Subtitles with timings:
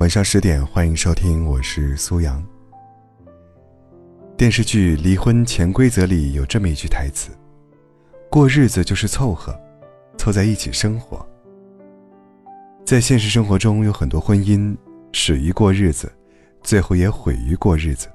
[0.00, 2.42] 晚上十点，欢迎收听，我是苏阳。
[4.34, 7.30] 电视剧《离婚潜规则》里有这么一句台词
[8.30, 9.54] ：“过日子就是凑合，
[10.16, 11.24] 凑在一起生活。”
[12.82, 14.74] 在现实生活中，有很多婚姻
[15.12, 16.10] 始于过日子，
[16.62, 18.08] 最后也毁于过日子。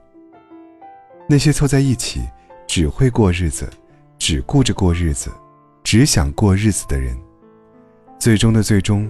[1.29, 2.20] 那些凑在一起，
[2.65, 3.70] 只会过日子，
[4.17, 5.29] 只顾着过日子，
[5.83, 7.15] 只想过日子的人，
[8.17, 9.07] 最终的最终，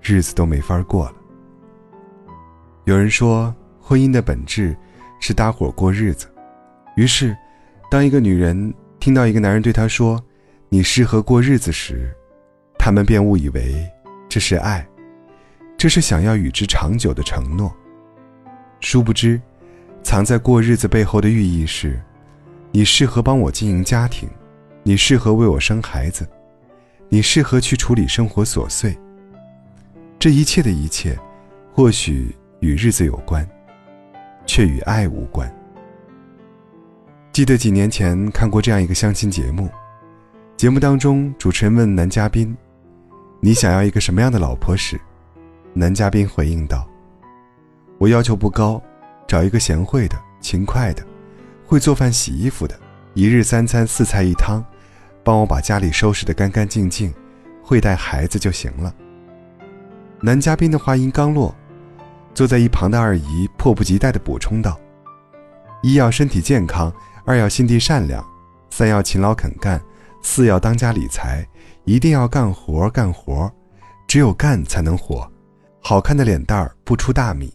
[0.00, 1.16] 日子都没法过了。
[2.88, 4.74] 有人说，婚姻的本质
[5.20, 6.26] 是搭伙过日子。
[6.96, 7.36] 于是，
[7.90, 10.18] 当一个女人听到一个男人对她说
[10.70, 12.10] “你适合过日子”时，
[12.78, 13.86] 他们便误以为
[14.26, 14.88] 这是爱，
[15.76, 17.70] 这是想要与之长久的承诺。
[18.80, 19.38] 殊不知，
[20.02, 22.00] 藏在过日子背后的寓意是：
[22.72, 24.26] 你适合帮我经营家庭，
[24.82, 26.26] 你适合为我生孩子，
[27.10, 28.98] 你适合去处理生活琐碎。
[30.18, 31.14] 这一切的一切，
[31.74, 32.34] 或许。
[32.60, 33.48] 与日子有关，
[34.46, 35.52] 却与爱无关。
[37.32, 39.68] 记得几年前看过这样一个相亲节目，
[40.56, 42.56] 节目当中主持人问男嘉宾
[43.40, 45.00] ：“你想要一个什么样的老婆？”时，
[45.72, 46.88] 男嘉宾回应道
[47.98, 48.82] ：“我要求不高，
[49.26, 51.06] 找一个贤惠的、勤快的、
[51.64, 52.74] 会做饭洗衣服的，
[53.14, 54.64] 一日三餐四菜一汤，
[55.22, 57.14] 帮我把家里收拾得干干净净，
[57.62, 58.92] 会带孩子就行了。”
[60.20, 61.54] 男嘉宾的话音刚落。
[62.38, 64.78] 坐在一旁的二姨迫不及待地补充道
[65.82, 66.94] ：“一要身体健康，
[67.24, 68.24] 二要心地善良，
[68.70, 69.82] 三要勤劳肯干，
[70.22, 71.44] 四要当家理财，
[71.82, 73.50] 一定要干活干活，
[74.06, 75.28] 只有干才能活。
[75.80, 77.52] 好看的脸蛋儿不出大米。”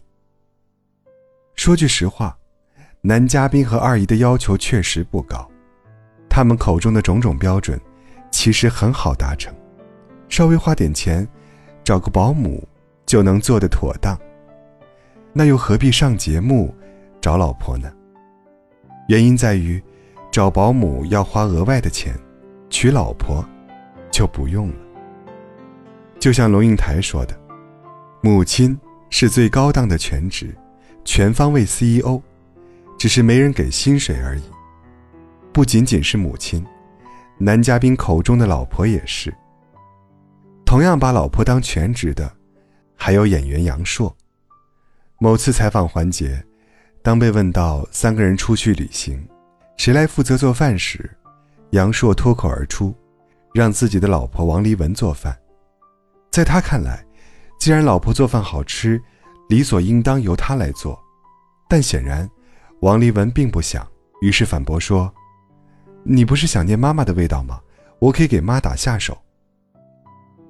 [1.56, 2.36] 说句实话，
[3.00, 5.50] 男嘉宾和二姨的要求确实不高，
[6.28, 7.80] 他们口中的种种标准，
[8.30, 9.50] 其实很好达成，
[10.28, 11.26] 稍微花点钱，
[11.82, 12.62] 找个保姆
[13.06, 14.14] 就能做得妥当。
[15.36, 16.72] 那又何必上节目
[17.20, 17.92] 找老婆呢？
[19.08, 19.82] 原因在于，
[20.30, 22.14] 找保姆要花额外的钱，
[22.70, 23.44] 娶老婆
[24.12, 24.74] 就不用了。
[26.20, 27.36] 就像龙应台说的
[28.22, 28.78] ：“母亲
[29.10, 30.54] 是最高档的全职，
[31.04, 32.22] 全方位 CEO，
[32.96, 34.42] 只是没人给薪水而已。”
[35.52, 36.64] 不仅仅是母亲，
[37.38, 39.34] 男嘉宾口中的老婆也是。
[40.64, 42.32] 同样把老婆当全职的，
[42.94, 44.12] 还有演员杨烁。
[45.18, 46.44] 某次采访环节，
[47.02, 49.26] 当被问到三个人出去旅行，
[49.76, 51.08] 谁来负责做饭时，
[51.70, 52.94] 杨烁脱口而出，
[53.54, 55.36] 让自己的老婆王丽文做饭。
[56.30, 57.04] 在他看来，
[57.60, 59.00] 既然老婆做饭好吃，
[59.48, 61.00] 理所应当由他来做。
[61.68, 62.28] 但显然，
[62.80, 63.86] 王丽文并不想，
[64.20, 65.12] 于是反驳说
[66.02, 67.60] ：“你不是想念妈妈的味道吗？
[68.00, 69.16] 我可以给妈打下手。”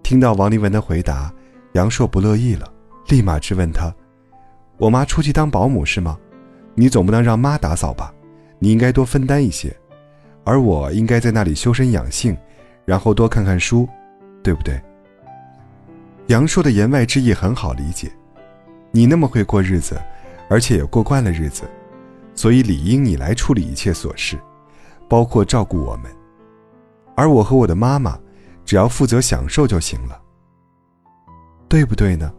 [0.02, 1.32] 听到王丽文的回答，
[1.74, 2.72] 杨烁不乐意了，
[3.08, 3.94] 立马质问他。
[4.76, 6.18] 我妈出去当保姆是吗？
[6.74, 8.12] 你总不能让妈打扫吧？
[8.58, 9.74] 你应该多分担一些，
[10.42, 12.36] 而我应该在那里修身养性，
[12.84, 13.88] 然后多看看书，
[14.42, 14.80] 对不对？
[16.28, 18.10] 杨硕的言外之意很好理解，
[18.90, 20.00] 你那么会过日子，
[20.48, 21.64] 而且也过惯了日子，
[22.34, 24.38] 所以理应你来处理一切琐事，
[25.08, 26.10] 包括照顾我们，
[27.14, 28.18] 而我和我的妈妈，
[28.64, 30.20] 只要负责享受就行了，
[31.68, 32.32] 对不对呢？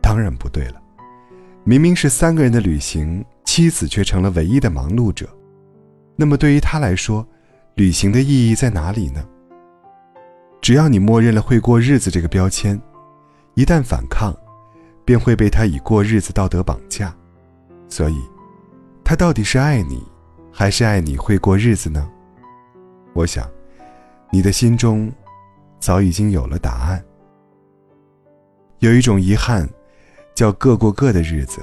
[0.00, 0.80] 当然不对了。
[1.66, 5.26] 明明是三个人的旅行，妻子却成了唯一的忙碌者。
[6.14, 7.26] 那么对于他来说，
[7.76, 9.26] 旅行的意义在哪里呢？
[10.60, 12.78] 只要你默认了会过日子这个标签，
[13.54, 14.36] 一旦反抗，
[15.06, 17.16] 便会被他以过日子道德绑架。
[17.88, 18.20] 所以，
[19.02, 20.02] 他到底是爱你，
[20.52, 22.06] 还是爱你会过日子呢？
[23.14, 23.48] 我想，
[24.30, 25.10] 你的心中
[25.80, 27.02] 早已经有了答案。
[28.80, 29.66] 有一种遗憾。
[30.34, 31.60] 叫各过各的日子。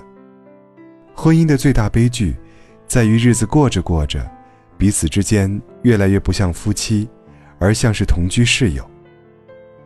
[1.13, 2.35] 婚姻的最大悲剧，
[2.87, 4.25] 在于日子过着过着，
[4.77, 7.07] 彼此之间越来越不像夫妻，
[7.59, 8.89] 而像是同居室友。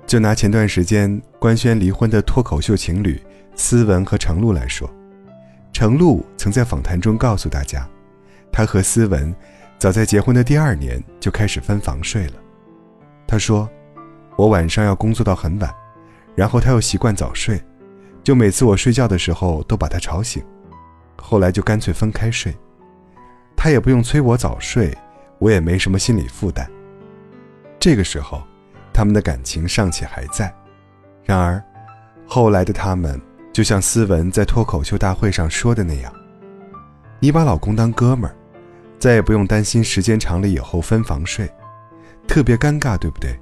[0.06, 3.20] 就拿前段时间官宣离婚的脱口秀情侣
[3.56, 4.90] 思文和程璐来说，
[5.74, 7.90] 程璐曾在访谈中告诉大家，
[8.52, 9.36] 他和思文
[9.80, 12.34] 早在结婚的第二年就开始分房睡了。
[13.28, 13.68] 他说
[14.38, 15.74] ：“我晚上要工作到很晚，
[16.36, 17.60] 然后他又习惯早睡。”
[18.26, 20.44] 就每次我睡觉的时候都把他吵醒，
[21.16, 22.52] 后来就干脆分开睡，
[23.56, 24.92] 他也不用催我早睡，
[25.38, 26.68] 我也没什么心理负担。
[27.80, 28.42] 这个时候，
[28.92, 30.52] 他们的感情尚且还在。
[31.24, 31.64] 然而，
[32.26, 33.22] 后来的他们
[33.54, 36.12] 就像思文在脱口秀大会上说的那样
[37.22, 38.36] ：“你把老公当哥们儿，
[38.98, 41.48] 再也不用担心时间长了以后分房睡，
[42.28, 43.40] 特别尴尬，对不对？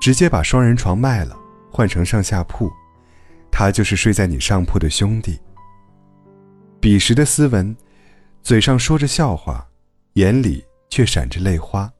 [0.00, 1.36] 直接把双人床卖了，
[1.72, 2.70] 换成上下铺。”
[3.58, 5.40] 他就是睡在你上铺的兄弟。
[6.78, 7.74] 彼时的斯文，
[8.42, 9.66] 嘴上说着笑话，
[10.12, 11.90] 眼里却闪着泪花。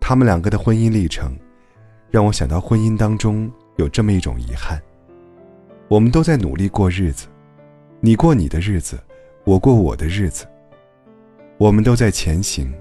[0.00, 1.38] 他们两个的婚姻历程，
[2.10, 4.82] 让我想到婚姻当中有这么一种遗憾：
[5.86, 7.28] 我们都在努力过日子，
[8.00, 8.98] 你过你的日子，
[9.44, 10.44] 我过我的日子。
[11.58, 12.74] 我们都在前行，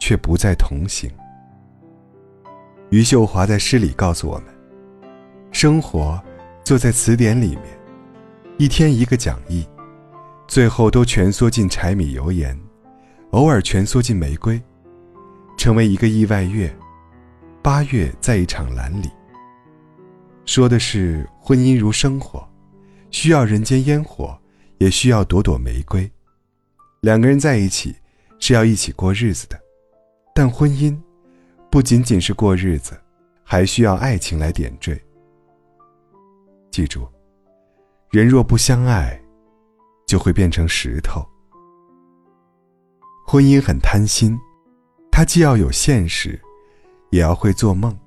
[0.00, 1.10] 却不再同行。
[2.88, 4.46] 余秀华在诗里告诉我们：
[5.52, 6.18] 生活。
[6.66, 7.62] 坐在词典里面，
[8.58, 9.64] 一天一个讲义，
[10.48, 12.58] 最后都蜷缩进柴米油盐，
[13.30, 14.60] 偶尔蜷缩进玫瑰，
[15.56, 16.76] 成为一个意外月。
[17.62, 19.08] 八月在一场蓝里。
[20.44, 22.44] 说的是婚姻如生活，
[23.12, 24.36] 需要人间烟火，
[24.78, 26.10] 也需要朵朵玫瑰。
[26.98, 27.94] 两个人在一起
[28.40, 29.56] 是要一起过日子的，
[30.34, 30.98] 但婚姻
[31.70, 33.00] 不仅仅是过日子，
[33.44, 35.00] 还需要爱情来点缀。
[36.76, 37.08] 记住，
[38.10, 39.18] 人若不相爱，
[40.06, 41.26] 就会变成石头。
[43.26, 44.38] 婚姻很贪心，
[45.10, 46.38] 它既要有现实，
[47.08, 47.98] 也要会做梦。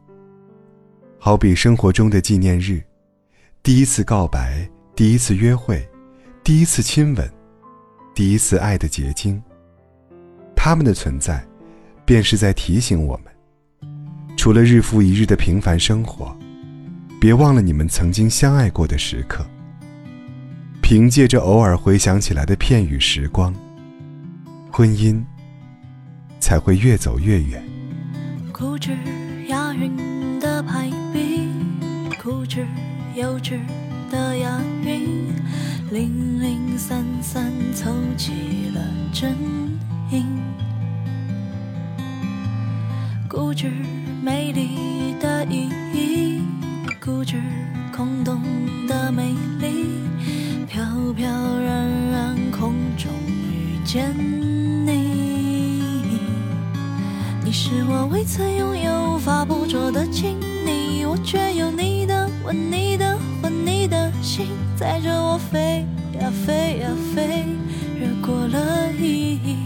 [1.17, 2.79] 好比生活中的纪念日，
[3.63, 5.83] 第一次告白，第一次约会，
[6.43, 7.27] 第一次亲吻，
[8.13, 9.41] 第一次爱的结晶。
[10.55, 11.43] 他们的存在，
[12.05, 13.33] 便是在提醒我们，
[14.37, 16.37] 除了日复一日的平凡生活。
[17.19, 19.45] 别忘了你们曾经相爱过的时刻。
[20.81, 23.53] 凭借着偶尔回想起来的片语时光，
[24.71, 25.21] 婚姻
[26.39, 27.63] 才会越走越远。
[28.51, 28.97] 固执
[29.47, 31.47] 押韵的排比，
[32.23, 32.65] 固执
[33.15, 33.59] 幼稚
[34.09, 35.27] 的押韵，
[35.91, 38.31] 零零散散凑齐
[38.73, 38.81] 了
[39.13, 39.35] 真
[40.09, 40.25] 音。
[43.29, 43.71] 固执
[44.23, 45.28] 美丽的
[53.91, 54.13] 见
[54.85, 54.93] 你。
[57.43, 65.87] 你是我未曾拥有、无法捕捉的亲昵，我却有你的吻、你的魂、你的心，载着我飞
[66.21, 67.47] 呀飞呀飞，
[67.99, 69.57] 越过了意义。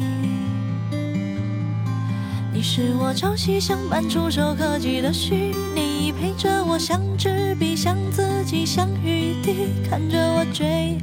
[2.54, 6.14] 你是我朝夕相伴、触手可及的虚拟。
[6.14, 10.98] 陪着我，像纸笔，像自己，像雨滴，看着我追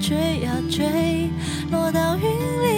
[0.00, 1.30] 追呀追，
[1.70, 2.75] 落到云里。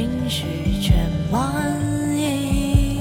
[0.00, 0.46] 情绪
[0.80, 1.76] 全满
[2.16, 3.00] 意。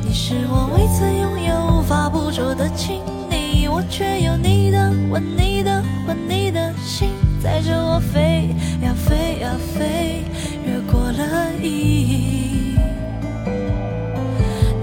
[0.00, 7.08] 你是我未曾拥有、无法捕捉的亲昵，我却有你的吻、你的魂、你的心，
[7.42, 10.22] 载着我飞呀飞呀飞。
[10.64, 12.76] 越过了意义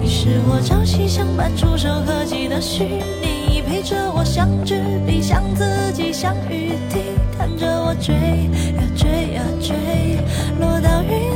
[0.01, 3.32] 你是我朝夕相伴、触手可及的虚拟，
[3.73, 6.99] 陪着我像纸笔、像自己、像雨滴，
[7.35, 9.75] 看着我追呀追呀追，
[10.59, 11.32] 落到云。